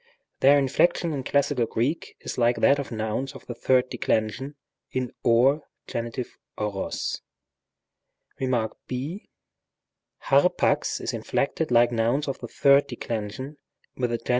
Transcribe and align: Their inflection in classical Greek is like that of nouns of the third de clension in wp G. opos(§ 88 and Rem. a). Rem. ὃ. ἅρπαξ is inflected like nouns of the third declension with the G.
Their 0.39 0.57
inflection 0.57 1.13
in 1.13 1.23
classical 1.23 1.67
Greek 1.67 2.15
is 2.21 2.35
like 2.39 2.55
that 2.55 2.79
of 2.79 2.91
nouns 2.91 3.33
of 3.33 3.45
the 3.45 3.53
third 3.53 3.87
de 3.91 3.99
clension 3.99 4.55
in 4.91 5.11
wp 5.23 5.61
G. 5.85 6.23
opos(§ 6.57 7.21
88 8.39 8.41
and 8.41 8.51
Rem. 8.51 8.53
a). 8.55 8.57
Rem. 8.57 8.69
ὃ. 10.23 10.49
ἅρπαξ 10.49 11.01
is 11.01 11.13
inflected 11.13 11.69
like 11.69 11.91
nouns 11.91 12.27
of 12.27 12.39
the 12.39 12.47
third 12.47 12.87
declension 12.87 13.57
with 13.95 14.09
the 14.09 14.17
G. 14.17 14.23